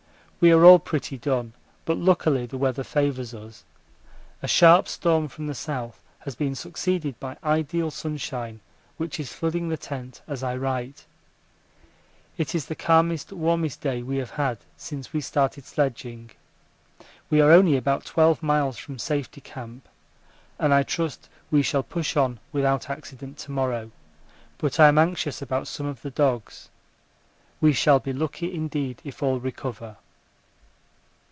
We 0.43 0.51
are 0.51 0.65
all 0.65 0.79
pretty 0.79 1.19
done, 1.19 1.53
but 1.85 1.97
luckily 1.99 2.47
the 2.47 2.57
weather 2.57 2.83
favours 2.83 3.31
us. 3.31 3.63
A 4.41 4.47
sharp 4.47 4.87
storm 4.87 5.27
from 5.27 5.45
the 5.45 5.53
south 5.53 6.01
has 6.21 6.33
been 6.33 6.55
succeeded 6.55 7.19
by 7.19 7.37
ideal 7.43 7.91
sunshine 7.91 8.59
which 8.97 9.19
is 9.19 9.31
flooding 9.31 9.69
the 9.69 9.77
tent 9.77 10.23
as 10.27 10.41
I 10.41 10.55
write. 10.55 11.05
It 12.39 12.55
is 12.55 12.65
the 12.65 12.75
calmest, 12.75 13.31
warmest 13.31 13.81
day 13.81 14.01
we 14.01 14.17
have 14.17 14.31
had 14.31 14.57
since 14.77 15.13
we 15.13 15.21
started 15.21 15.63
sledging. 15.63 16.31
We 17.29 17.39
are 17.39 17.51
only 17.51 17.77
about 17.77 18.05
12 18.05 18.41
miles 18.41 18.79
from 18.79 18.97
Safety 18.97 19.41
Camp, 19.41 19.87
and 20.57 20.73
I 20.73 20.81
trust 20.81 21.29
we 21.51 21.61
shall 21.61 21.83
push 21.83 22.17
on 22.17 22.39
without 22.51 22.89
accident 22.89 23.37
to 23.45 23.51
morrow, 23.51 23.91
but 24.57 24.79
I 24.79 24.87
am 24.87 24.97
anxious 24.97 25.39
about 25.43 25.67
some 25.67 25.85
of 25.85 26.01
the 26.01 26.09
dogs. 26.09 26.69
We 27.59 27.73
shall 27.73 27.99
be 27.99 28.11
lucky 28.11 28.51
indeed 28.51 29.03
if 29.03 29.21
all 29.21 29.39
recover. 29.39 29.97